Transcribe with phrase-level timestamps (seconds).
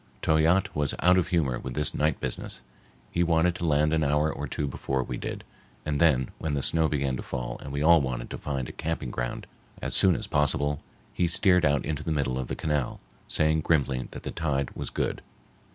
[0.23, 2.63] Toyatte was out of humor with this night business.
[3.11, 5.43] He wanted to land an hour or two before we did,
[5.85, 8.71] and then, when the snow began to fall and we all wanted to find a
[8.71, 9.45] camping ground
[9.79, 10.79] as soon as possible,
[11.13, 14.89] he steered out into the middle of the canal, saying grimly that the tide was
[14.89, 15.21] good.